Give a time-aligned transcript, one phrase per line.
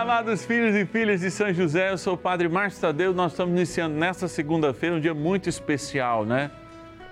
[0.00, 3.12] Amados filhos e filhas de São José, eu sou o Padre Márcio Tadeu.
[3.12, 6.52] Nós estamos iniciando nesta segunda-feira um dia muito especial, né?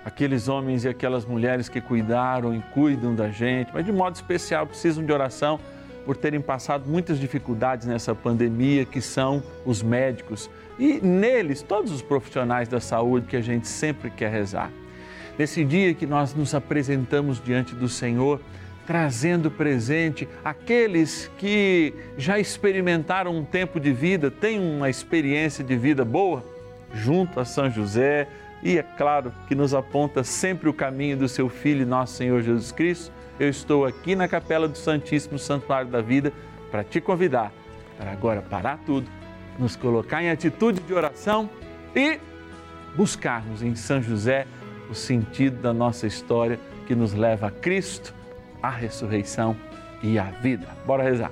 [0.05, 4.65] Aqueles homens e aquelas mulheres que cuidaram e cuidam da gente, mas de modo especial
[4.65, 5.59] precisam de oração
[6.05, 10.49] por terem passado muitas dificuldades nessa pandemia, que são os médicos
[10.79, 14.71] e neles todos os profissionais da saúde que a gente sempre quer rezar.
[15.37, 18.39] Nesse dia que nós nos apresentamos diante do Senhor,
[18.87, 26.05] trazendo presente aqueles que já experimentaram um tempo de vida, têm uma experiência de vida
[26.05, 26.41] boa,
[26.93, 28.29] junto a São José,
[28.63, 32.71] e é claro que nos aponta sempre o caminho do seu Filho, nosso Senhor Jesus
[32.71, 33.11] Cristo.
[33.37, 36.31] Eu estou aqui na Capela do Santíssimo Santuário da Vida
[36.71, 37.51] para te convidar
[37.97, 39.09] para agora parar tudo,
[39.57, 41.49] nos colocar em atitude de oração
[41.95, 42.19] e
[42.95, 44.45] buscarmos em São José
[44.89, 48.13] o sentido da nossa história que nos leva a Cristo
[48.67, 49.55] a ressurreição
[50.03, 50.67] e a vida.
[50.85, 51.31] Bora rezar.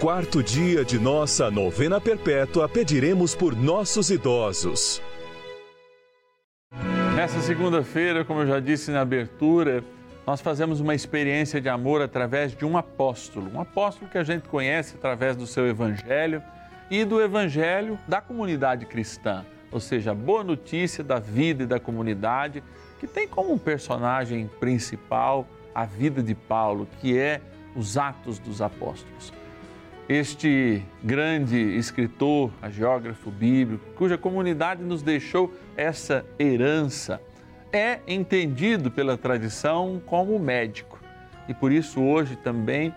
[0.00, 5.02] quarto dia de nossa novena perpétua, pediremos por nossos idosos.
[7.16, 9.82] Nessa segunda-feira, como eu já disse na abertura,
[10.24, 14.48] nós fazemos uma experiência de amor através de um apóstolo, um apóstolo que a gente
[14.48, 16.40] conhece através do seu evangelho
[16.88, 21.80] e do evangelho da comunidade cristã, ou seja, a boa notícia da vida e da
[21.80, 22.62] comunidade,
[23.00, 25.44] que tem como personagem principal
[25.74, 27.40] a vida de Paulo, que é
[27.74, 29.32] os Atos dos Apóstolos.
[30.08, 37.20] Este grande escritor, geógrafo bíblico, cuja comunidade nos deixou essa herança,
[37.70, 40.98] é entendido pela tradição como médico.
[41.46, 42.94] E por isso hoje também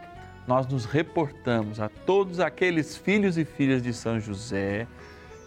[0.47, 4.87] nós nos reportamos a todos aqueles filhos e filhas de São José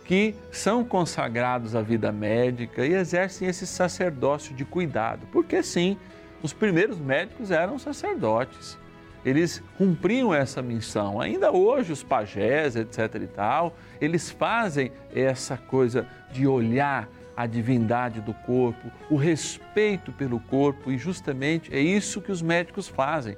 [0.05, 5.27] que são consagrados à vida médica e exercem esse sacerdócio de cuidado.
[5.33, 5.97] Porque sim,
[6.43, 8.77] os primeiros médicos eram sacerdotes
[9.25, 11.21] eles cumpriam essa missão.
[11.21, 12.99] Ainda hoje, os pajés, etc.
[13.23, 20.39] e tal, eles fazem essa coisa de olhar a divindade do corpo, o respeito pelo
[20.39, 23.37] corpo, e justamente é isso que os médicos fazem,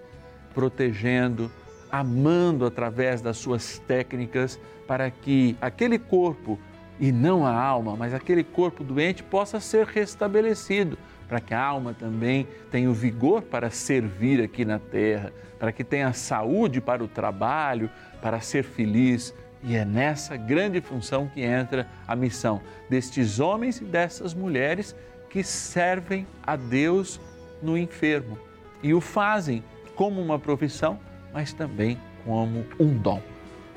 [0.53, 1.51] protegendo,
[1.91, 6.59] amando através das suas técnicas para que aquele corpo,
[7.01, 10.99] e não a alma, mas aquele corpo doente possa ser restabelecido
[11.29, 15.83] para que a alma também tenha o vigor para servir aqui na terra, para que
[15.83, 17.91] tenha saúde para o trabalho,
[18.21, 19.35] para ser feliz.
[19.63, 24.95] E é nessa grande função que entra a missão destes homens e dessas mulheres
[25.29, 27.21] que servem a Deus
[27.63, 28.39] no enfermo
[28.83, 29.65] e o fazem
[29.95, 30.99] como uma profissão,
[31.33, 33.21] mas também como um dom.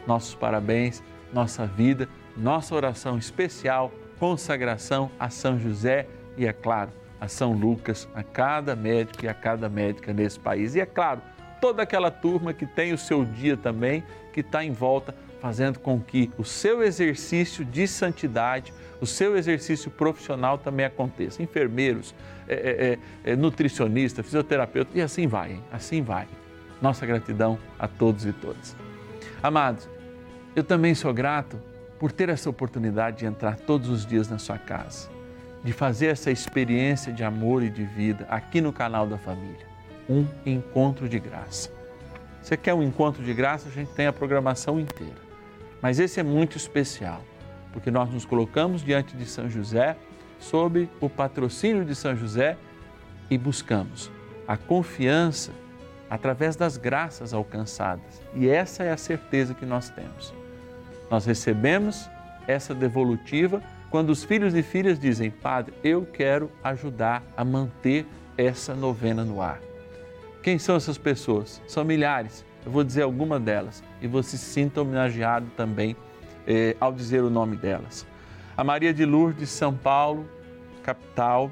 [0.06, 1.04] Nossos parabéns,
[1.34, 6.08] nossa vida, nossa oração especial, consagração a São José
[6.38, 10.76] e, é claro, a São Lucas, a cada médico e a cada médica nesse país.
[10.76, 11.22] E é claro,
[11.60, 16.00] toda aquela turma que tem o seu dia também, que está em volta, fazendo com
[16.00, 21.42] que o seu exercício de santidade, o seu exercício profissional também aconteça.
[21.42, 22.14] Enfermeiros,
[22.48, 25.64] é, é, é, nutricionista, fisioterapeuta, e assim vai, hein?
[25.72, 26.28] assim vai.
[26.82, 28.76] Nossa gratidão a todos e todas.
[29.42, 29.90] Amados,
[30.56, 31.60] eu também sou grato
[31.98, 35.10] por ter essa oportunidade de entrar todos os dias na sua casa,
[35.64, 39.68] de fazer essa experiência de amor e de vida aqui no canal da família.
[40.10, 41.70] Um encontro de graça.
[42.42, 43.68] Você quer um encontro de graça?
[43.68, 45.30] A gente tem a programação inteira.
[45.82, 47.22] Mas esse é muito especial,
[47.72, 49.96] porque nós nos colocamos diante de São José,
[50.40, 52.58] sob o patrocínio de São José
[53.30, 54.10] e buscamos
[54.48, 55.52] a confiança
[56.10, 58.22] através das graças alcançadas.
[58.34, 60.34] E essa é a certeza que nós temos.
[61.12, 62.10] Nós recebemos
[62.48, 68.06] essa devolutiva quando os filhos e filhas dizem: Padre, eu quero ajudar a manter
[68.38, 69.60] essa novena no ar.
[70.42, 71.62] Quem são essas pessoas?
[71.68, 72.46] São milhares.
[72.66, 75.96] Eu vou dizer alguma delas e você se sinta homenageado também
[76.48, 78.06] eh, ao dizer o nome delas.
[78.56, 80.26] A Maria de Lourdes, São Paulo,
[80.84, 81.52] capital,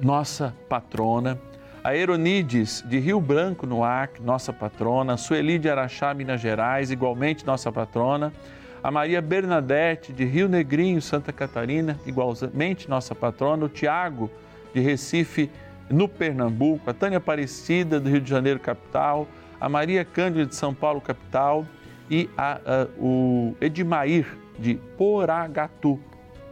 [0.00, 1.38] nossa patrona
[1.82, 7.46] a Eronides de Rio Branco, no Acre, nossa patrona, Sueli de Araxá, Minas Gerais, igualmente
[7.46, 8.32] nossa patrona,
[8.82, 14.30] a Maria Bernadette de Rio Negrinho, Santa Catarina, igualmente nossa patrona, o Tiago
[14.74, 15.50] de Recife,
[15.90, 19.26] no Pernambuco, a Tânia Aparecida do Rio de Janeiro, capital,
[19.60, 21.66] a Maria Cândida de São Paulo, capital,
[22.08, 24.26] e a, a, o Edmair
[24.58, 25.98] de Poragatu,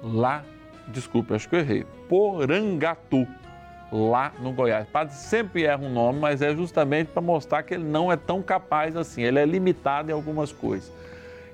[0.03, 0.45] lá,
[0.89, 3.27] desculpe, acho que eu errei, Porangatu,
[3.91, 4.87] lá no Goiás.
[4.87, 8.17] O padre sempre erra um nome, mas é justamente para mostrar que ele não é
[8.17, 10.93] tão capaz assim, ele é limitado em algumas coisas.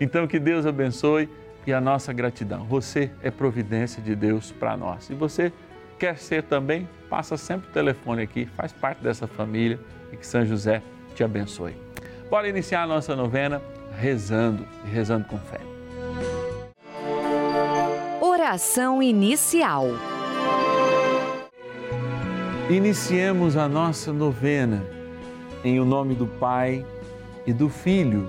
[0.01, 1.29] Então, que Deus abençoe
[1.67, 2.65] e a nossa gratidão.
[2.65, 5.09] Você é providência de Deus para nós.
[5.11, 5.53] E você
[5.99, 9.79] quer ser também, passa sempre o telefone aqui, faz parte dessa família
[10.13, 10.83] e que São José
[11.15, 11.75] te abençoe.
[12.29, 13.63] Bora iniciar a nossa novena
[13.99, 15.61] rezando e rezando com fé.
[18.21, 19.87] Oração inicial.
[22.69, 24.83] Iniciemos a nossa novena
[25.63, 26.85] em o nome do Pai
[27.47, 28.29] e do Filho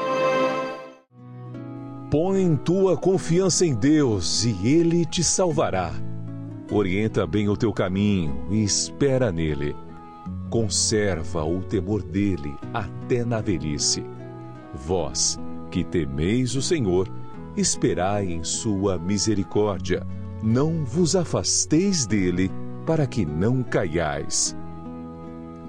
[2.11, 5.93] Põe tua confiança em Deus e Ele te salvará.
[6.69, 9.73] Orienta bem o teu caminho e espera nele.
[10.49, 14.03] Conserva o temor dele até na velhice.
[14.73, 15.39] Vós,
[15.71, 17.07] que temeis o Senhor,
[17.55, 20.05] esperai em sua misericórdia.
[20.43, 22.51] Não vos afasteis dele,
[22.85, 24.53] para que não caiais.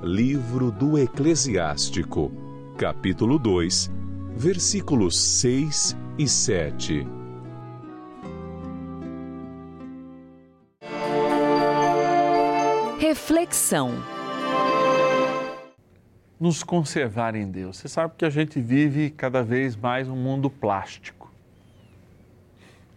[0.02, 2.32] Livro do Eclesiástico,
[2.76, 4.01] capítulo 2,
[4.36, 7.06] versículos 6 e 7.
[12.98, 13.90] Reflexão.
[16.40, 17.76] Nos conservar em Deus.
[17.76, 21.32] Você sabe que a gente vive cada vez mais um mundo plástico.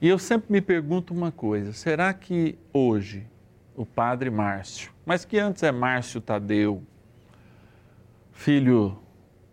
[0.01, 3.27] E eu sempre me pergunto uma coisa: será que hoje
[3.75, 6.82] o padre Márcio, mas que antes é Márcio Tadeu,
[8.32, 8.98] filho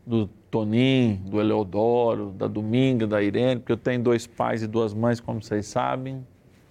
[0.06, 4.92] do Tonim, do Eleodoro, da Dominga, da Irene, porque eu tenho dois pais e duas
[4.92, 6.26] mães, como vocês sabem.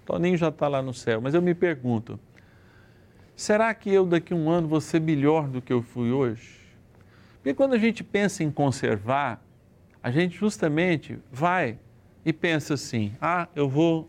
[0.06, 2.20] Toninho já está lá no céu, mas eu me pergunto:
[3.36, 6.60] será que eu daqui a um ano vou ser melhor do que eu fui hoje?
[7.38, 9.44] Porque quando a gente pensa em conservar,
[10.04, 11.80] a gente justamente vai
[12.24, 14.08] e pensa assim: ah, eu vou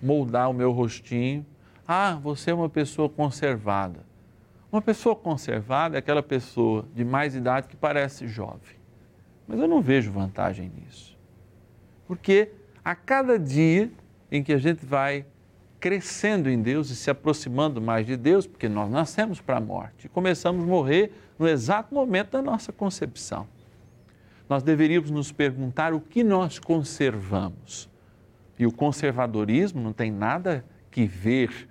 [0.00, 1.44] moldar o meu rostinho,
[1.86, 4.06] ah, você é uma pessoa conservada.
[4.72, 8.75] Uma pessoa conservada é aquela pessoa de mais idade que parece jovem.
[9.46, 11.16] Mas eu não vejo vantagem nisso.
[12.06, 12.50] Porque
[12.84, 13.90] a cada dia
[14.30, 15.24] em que a gente vai
[15.78, 20.08] crescendo em Deus e se aproximando mais de Deus, porque nós nascemos para a morte
[20.08, 23.46] começamos a morrer no exato momento da nossa concepção.
[24.48, 27.88] Nós deveríamos nos perguntar o que nós conservamos.
[28.58, 31.68] E o conservadorismo não tem nada que ver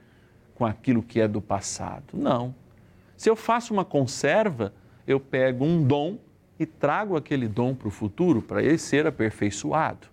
[0.53, 2.13] com aquilo que é do passado.
[2.13, 2.53] Não.
[3.17, 4.73] Se eu faço uma conserva,
[5.07, 6.17] eu pego um dom
[6.59, 10.07] e trago aquele dom para o futuro, para ele ser aperfeiçoado.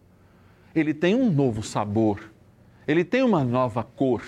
[0.75, 2.31] Ele tem um novo sabor,
[2.87, 4.23] ele tem uma nova cor.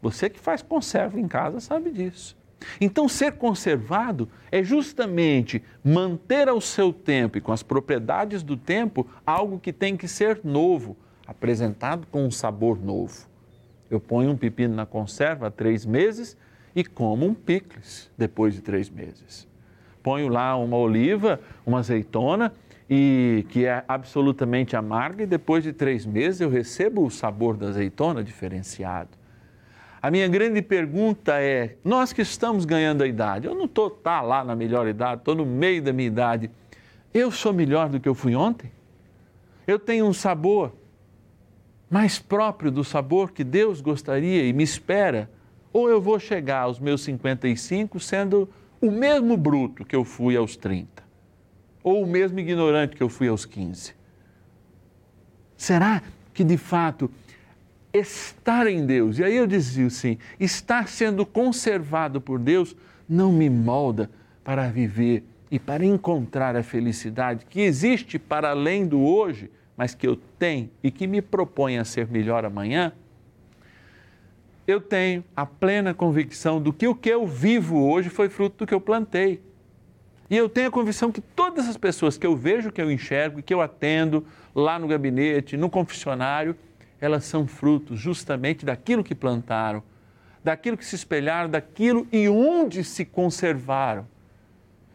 [0.00, 2.36] Você que faz conserva em casa sabe disso.
[2.80, 9.06] Então, ser conservado é justamente manter ao seu tempo e com as propriedades do tempo
[9.26, 10.96] algo que tem que ser novo,
[11.26, 13.28] apresentado com um sabor novo.
[13.90, 16.38] Eu ponho um pepino na conserva há três meses
[16.74, 19.46] e como um picles depois de três meses
[20.04, 22.52] ponho lá uma oliva, uma azeitona,
[22.88, 27.68] e que é absolutamente amarga, e depois de três meses eu recebo o sabor da
[27.68, 29.08] azeitona diferenciado.
[30.02, 34.20] A minha grande pergunta é: nós que estamos ganhando a idade, eu não estou tá
[34.20, 36.50] lá na melhor idade, estou no meio da minha idade,
[37.14, 38.70] eu sou melhor do que eu fui ontem?
[39.66, 40.74] Eu tenho um sabor
[41.88, 45.30] mais próprio do sabor que Deus gostaria e me espera?
[45.72, 48.46] Ou eu vou chegar aos meus 55 sendo
[48.80, 51.02] o mesmo bruto que eu fui aos 30,
[51.82, 53.94] ou o mesmo ignorante que eu fui aos 15?
[55.56, 56.02] Será
[56.32, 57.10] que de fato
[57.92, 62.74] estar em Deus, e aí eu dizia assim, estar sendo conservado por Deus
[63.08, 64.10] não me molda
[64.42, 70.06] para viver e para encontrar a felicidade que existe para além do hoje, mas que
[70.06, 72.92] eu tenho e que me propõe a ser melhor amanhã?
[74.66, 78.66] Eu tenho a plena convicção do que o que eu vivo hoje foi fruto do
[78.66, 79.42] que eu plantei.
[80.30, 83.42] E eu tenho a convicção que todas as pessoas que eu vejo, que eu enxergo,
[83.42, 86.56] que eu atendo lá no gabinete, no confessionário,
[86.98, 89.82] elas são frutos justamente daquilo que plantaram,
[90.42, 94.06] daquilo que se espelharam, daquilo e onde se conservaram.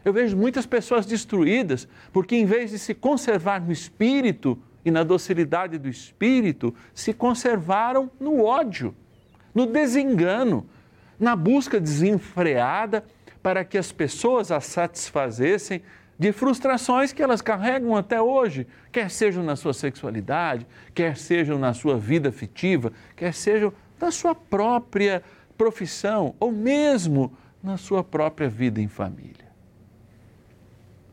[0.04, 5.04] Eu vejo muitas pessoas destruídas porque, em vez de se conservar no espírito e na
[5.04, 8.96] docilidade do espírito, se conservaram no ódio
[9.54, 10.66] no desengano,
[11.18, 13.04] na busca desenfreada
[13.42, 15.82] para que as pessoas as satisfazessem
[16.18, 21.72] de frustrações que elas carregam até hoje, quer sejam na sua sexualidade, quer sejam na
[21.72, 25.22] sua vida afetiva, quer sejam na sua própria
[25.56, 29.50] profissão ou mesmo na sua própria vida em família.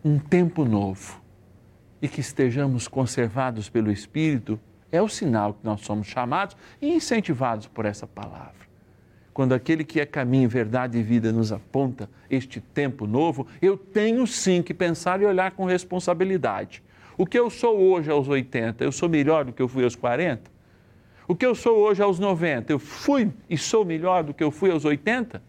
[0.03, 1.21] Um tempo novo
[2.01, 4.59] e que estejamos conservados pelo Espírito
[4.91, 8.67] é o sinal que nós somos chamados e incentivados por essa palavra.
[9.33, 14.25] Quando aquele que é caminho, verdade e vida nos aponta este tempo novo, eu tenho
[14.25, 16.81] sim que pensar e olhar com responsabilidade.
[17.17, 19.95] O que eu sou hoje aos 80, eu sou melhor do que eu fui aos
[19.95, 20.49] 40?
[21.27, 24.49] O que eu sou hoje aos 90, eu fui e sou melhor do que eu
[24.49, 25.41] fui aos 80?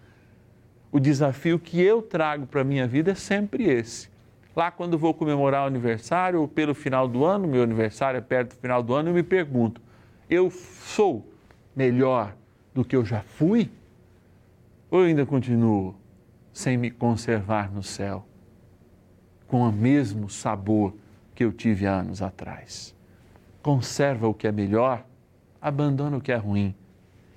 [0.90, 4.08] O desafio que eu trago para a minha vida é sempre esse
[4.54, 8.54] Lá, quando vou comemorar o aniversário, ou pelo final do ano, meu aniversário é perto
[8.54, 9.80] do final do ano, eu me pergunto:
[10.28, 11.26] eu sou
[11.74, 12.34] melhor
[12.74, 13.70] do que eu já fui?
[14.90, 15.94] Ou eu ainda continuo
[16.52, 18.26] sem me conservar no céu,
[19.46, 20.94] com o mesmo sabor
[21.34, 22.94] que eu tive anos atrás?
[23.62, 25.04] Conserva o que é melhor,
[25.60, 26.74] abandona o que é ruim.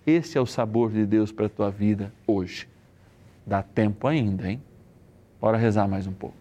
[0.05, 2.67] Esse é o sabor de Deus para a tua vida hoje.
[3.45, 4.61] Dá tempo ainda, hein?
[5.39, 6.40] Bora rezar mais um pouco.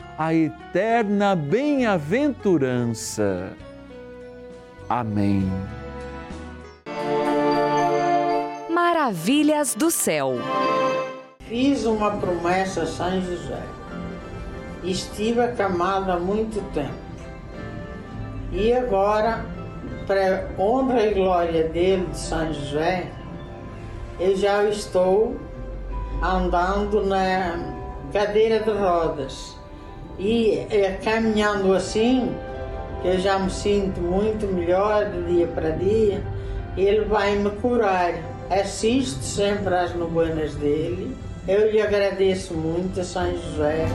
[0.23, 3.53] a eterna bem-aventurança.
[4.87, 5.51] Amém.
[8.69, 10.35] Maravilhas do céu.
[11.39, 13.63] Fiz uma promessa a São José.
[14.83, 16.93] Estive acamado há muito tempo.
[18.51, 19.43] E agora,
[20.05, 23.11] para honra e glória dele, de São José,
[24.19, 25.35] eu já estou
[26.21, 27.57] andando na
[28.13, 29.59] cadeira de rodas.
[30.19, 32.31] E é, caminhando assim,
[33.01, 36.23] que eu já me sinto muito melhor de dia para dia,
[36.77, 38.13] ele vai me curar.
[38.49, 41.15] Assiste sempre às novenas dele.
[41.47, 43.87] Eu lhe agradeço muito a São José.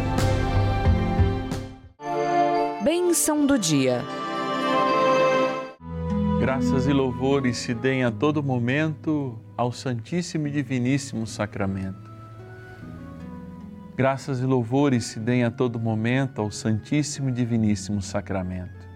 [2.83, 4.03] Bênção do dia.
[6.41, 12.16] Graças e louvores se deem a todo momento ao Santíssimo e Diviníssimo Sacramento.
[13.97, 18.87] Graças e louvores se deem a todo momento ao Santíssimo e Diviníssimo Sacramento.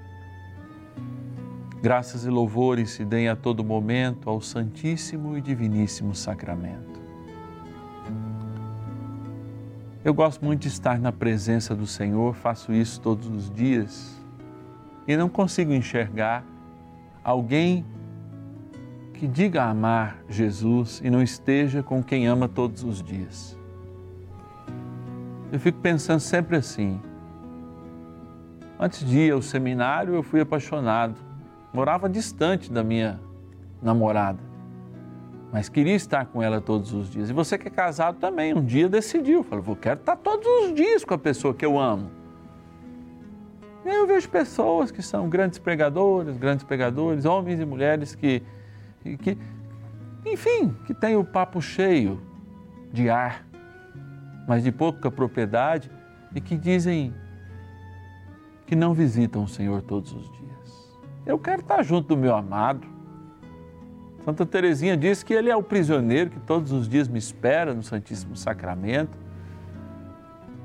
[1.80, 7.00] Graças e louvores se deem a todo momento ao Santíssimo e Diviníssimo Sacramento.
[10.04, 14.22] Eu gosto muito de estar na presença do Senhor, faço isso todos os dias
[15.08, 16.44] e não consigo enxergar
[17.24, 17.86] alguém
[19.14, 23.58] que diga amar Jesus e não esteja com quem ama todos os dias.
[25.52, 27.00] Eu fico pensando sempre assim.
[28.78, 31.14] Antes de ir ao seminário, eu fui apaixonado.
[31.72, 33.20] Morava distante da minha
[33.82, 34.38] namorada,
[35.52, 37.30] mas queria estar com ela todos os dias.
[37.30, 40.74] E você que é casado também, um dia decidiu, falou, vou quero estar todos os
[40.74, 42.10] dias com a pessoa que eu amo.
[43.84, 48.42] E aí eu vejo pessoas que são grandes pregadores, grandes pregadores, homens e mulheres que,
[49.02, 49.38] que
[50.26, 52.20] enfim, que têm o papo cheio
[52.92, 53.46] de ar,
[54.50, 55.88] mas de pouca propriedade
[56.34, 57.14] e que dizem
[58.66, 60.98] que não visitam o Senhor todos os dias.
[61.24, 62.84] Eu quero estar junto do meu amado.
[64.24, 67.84] Santa Teresinha diz que ele é o prisioneiro que todos os dias me espera no
[67.84, 69.16] Santíssimo Sacramento.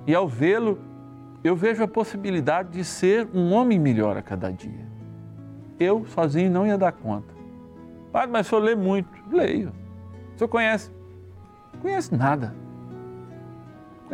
[0.07, 0.79] E ao vê-lo,
[1.43, 4.87] eu vejo a possibilidade de ser um homem melhor a cada dia.
[5.79, 7.35] Eu sozinho não ia dar conta.
[8.11, 9.09] Padre, mas o senhor lê muito.
[9.31, 9.71] Leio.
[10.33, 10.89] O senhor conhece?
[11.71, 12.64] Não conheço nada.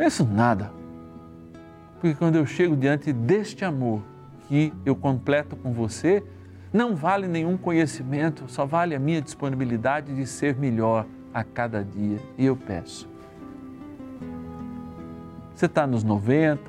[0.02, 0.72] Conheço nada.
[1.92, 4.02] Porque quando eu chego diante deste amor
[4.48, 6.24] que eu completo com você,
[6.72, 12.18] não vale nenhum conhecimento, só vale a minha disponibilidade de ser melhor a cada dia.
[12.36, 13.08] E eu peço.
[15.54, 16.60] Você está nos 90,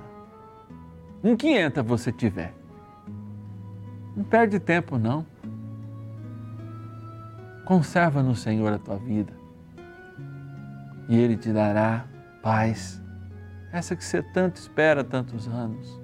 [1.23, 2.53] um 500 você tiver.
[4.15, 5.25] Não perde tempo, não.
[7.65, 9.33] Conserva no Senhor a tua vida
[11.09, 12.05] e Ele te dará
[12.43, 13.01] paz,
[13.73, 15.99] essa que você tanto espera há tantos anos.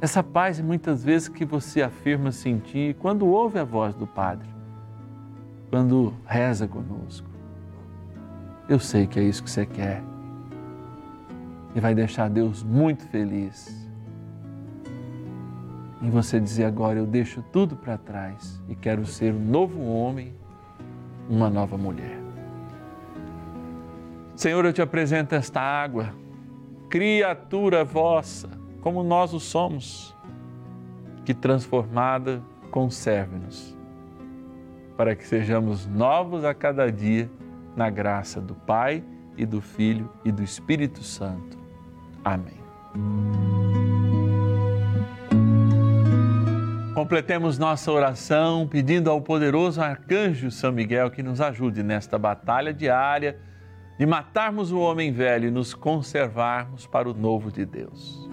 [0.00, 4.48] Essa paz muitas vezes que você afirma sentir quando ouve a voz do Padre,
[5.68, 7.28] quando reza conosco.
[8.68, 10.00] Eu sei que é isso que você quer
[11.74, 13.90] e vai deixar Deus muito feliz.
[16.00, 20.32] Em você dizer agora: Eu deixo tudo para trás e quero ser um novo homem,
[21.28, 22.19] uma nova mulher.
[24.40, 26.14] Senhor, eu te apresento esta água
[26.88, 28.48] criatura vossa,
[28.80, 30.16] como nós o somos,
[31.26, 33.76] que transformada conserve-nos,
[34.96, 37.30] para que sejamos novos a cada dia
[37.76, 39.04] na graça do Pai
[39.36, 41.58] e do Filho e do Espírito Santo.
[42.24, 42.58] Amém.
[46.94, 53.49] Completemos nossa oração pedindo ao poderoso arcanjo São Miguel que nos ajude nesta batalha diária
[54.00, 58.26] de matarmos o homem velho e nos conservarmos para o novo de Deus.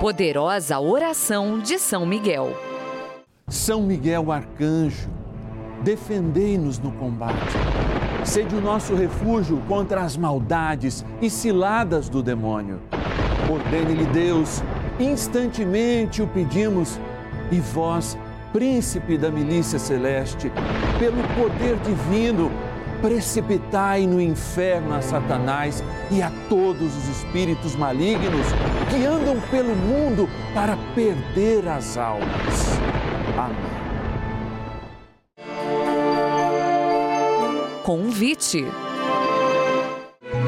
[0.00, 2.56] Poderosa oração de São Miguel.
[3.48, 5.10] São Miguel arcanjo,
[5.82, 7.52] defendei-nos no combate.
[8.24, 12.80] Sede o nosso refúgio contra as maldades e ciladas do demônio.
[13.52, 14.62] Ordene-lhe Deus,
[14.98, 16.98] instantemente o pedimos,
[17.52, 18.16] e vós,
[18.54, 20.48] príncipe da milícia celeste,
[20.96, 22.52] pelo poder divino,
[23.02, 28.46] precipitai no inferno a Satanás e a todos os espíritos malignos
[28.88, 32.78] que andam pelo mundo para perder as almas.
[33.36, 33.56] Amém.
[37.82, 38.64] Convite.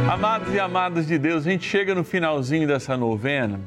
[0.08, 3.60] Amados e amadas de Deus, a gente chega no finalzinho dessa novena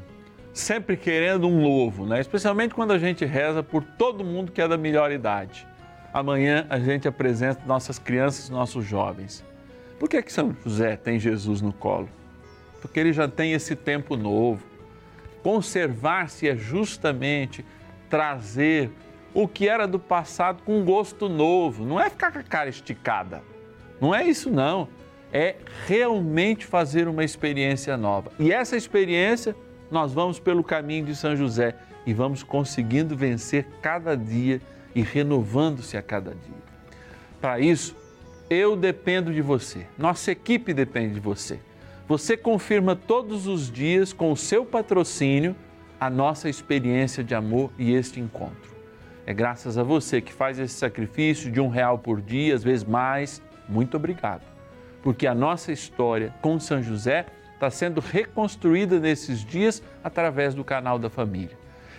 [0.60, 2.20] sempre querendo um novo, né?
[2.20, 5.66] Especialmente quando a gente reza por todo mundo que é da melhor idade.
[6.14, 9.44] Amanhã a gente apresenta nossas crianças, nossos jovens.
[10.00, 12.10] Por que que São José tem Jesus no colo?
[12.82, 14.64] Porque ele já tem esse tempo novo.
[15.44, 17.66] Conservar-se é justamente
[18.10, 18.92] trazer
[19.34, 21.86] o que era do passado com um gosto novo.
[21.86, 23.42] Não é ficar com a cara esticada.
[24.02, 24.88] Não é isso não.
[25.32, 28.32] É realmente fazer uma experiência nova.
[28.40, 29.56] E essa experiência
[29.92, 31.76] nós vamos pelo caminho de São José
[32.06, 34.62] e vamos conseguindo vencer cada dia
[34.96, 36.70] e renovando-se a cada dia.
[37.40, 37.96] Para isso,
[38.50, 41.60] eu dependo de você, nossa equipe depende de você.
[42.08, 45.56] Você confirma todos os dias com o seu patrocínio
[46.00, 48.70] a nossa experiência de amor e este encontro.
[49.26, 52.84] É graças a você que faz esse sacrifício de um real por dia, às vezes
[52.84, 53.42] mais.
[53.68, 54.42] Muito obrigado.
[55.04, 57.28] Porque a nossa história com São José
[57.60, 61.58] está sendo reconstruída nesses dias através do canal da família.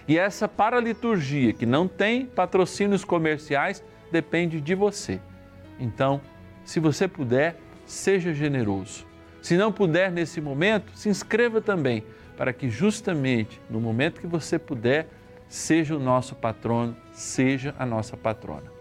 [0.09, 5.21] E essa paraliturgia, que não tem patrocínios comerciais, depende de você.
[5.79, 6.19] Então,
[6.65, 9.07] se você puder, seja generoso.
[9.43, 12.05] Se não puder nesse momento, se inscreva também,
[12.39, 15.09] para que justamente no momento que você puder,
[15.47, 18.73] seja o nosso patrono, seja a nossa patrona.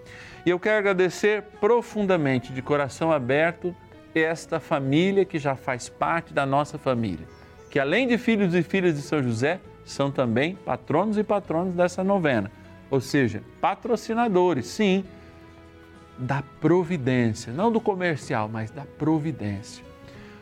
[0.45, 3.75] E eu quero agradecer profundamente, de coração aberto,
[4.13, 7.27] esta família que já faz parte da nossa família,
[7.69, 12.03] que além de filhos e filhas de São José, são também patronos e patronas dessa
[12.03, 12.51] novena,
[12.89, 15.03] ou seja, patrocinadores, sim,
[16.17, 19.83] da providência, não do comercial, mas da providência.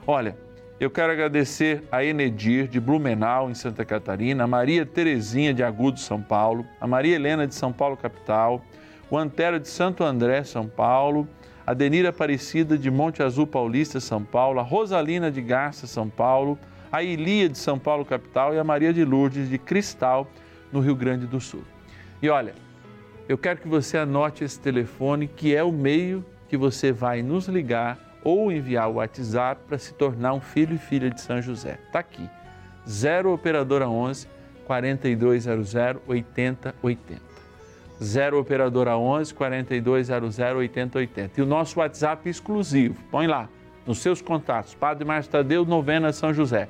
[0.06, 0.38] Olha,
[0.80, 6.00] eu quero agradecer a Enedir de Blumenau, em Santa Catarina, a Maria Terezinha de Agudo,
[6.00, 8.62] São Paulo, a Maria Helena de São Paulo, capital,
[9.10, 11.28] o Antero de Santo André, São Paulo,
[11.68, 16.58] a Denira Aparecida de Monte Azul Paulista, São Paulo, a Rosalina de Garça, São Paulo,
[16.90, 20.32] a Ilia de São Paulo, capital, e a Maria de Lourdes de Cristal,
[20.72, 21.64] no Rio Grande do Sul.
[22.22, 22.56] E olha,
[23.28, 27.50] eu quero que você anote esse telefone, que é o meio que você vai nos
[27.50, 31.78] ligar ou enviar o WhatsApp para se tornar um filho e filha de São José.
[31.86, 32.30] Está aqui,
[32.88, 34.26] 0 Operadora 11
[34.66, 35.76] 4200
[36.08, 37.27] 8080.
[38.02, 41.40] 0 Operadora 11 4200 8080.
[41.40, 43.50] E o nosso WhatsApp exclusivo, põe lá,
[43.86, 46.68] nos seus contatos, Padre Márcio Tadeu, Novena São José.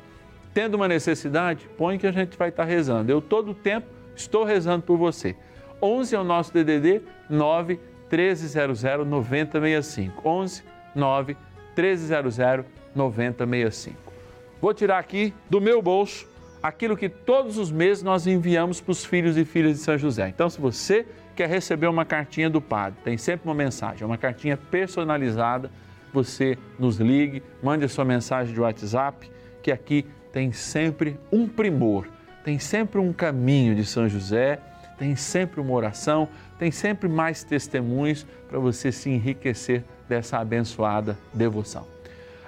[0.54, 3.12] Tendo uma necessidade, põe que a gente vai estar rezando.
[3.12, 5.36] Eu todo o tempo estou rezando por você.
[5.82, 7.80] 11 é o nosso DDD 9
[8.12, 10.28] 1300 9065.
[10.28, 10.64] 11
[10.96, 11.38] 9
[11.76, 13.98] 1300 9065.
[14.60, 16.28] Vou tirar aqui do meu bolso
[16.62, 20.30] aquilo que todos os meses nós enviamos para os filhos e filhas de São José.
[20.30, 24.58] Então, se você quer receber uma cartinha do padre, tem sempre uma mensagem, uma cartinha
[24.58, 25.70] personalizada,
[26.12, 29.30] você nos ligue, mande a sua mensagem de WhatsApp,
[29.62, 32.08] que aqui tem sempre um primor,
[32.44, 34.60] tem sempre um caminho de São José,
[34.98, 41.97] tem sempre uma oração, tem sempre mais testemunhos para você se enriquecer dessa abençoada devoção.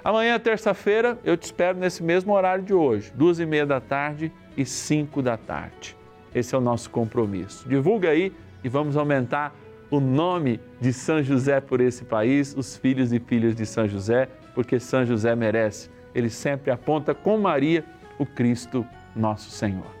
[0.02, 4.32] Amanhã, terça-feira, eu te espero nesse mesmo horário de hoje, duas e meia da tarde
[4.56, 5.94] e cinco da tarde.
[6.34, 7.68] Esse é o nosso compromisso.
[7.68, 8.32] Divulga aí
[8.64, 9.54] e vamos aumentar
[9.90, 14.28] o nome de São José por esse país, os filhos e filhas de São José,
[14.54, 15.90] porque São José merece.
[16.14, 17.84] Ele sempre aponta com Maria
[18.18, 20.00] o Cristo nosso Senhor.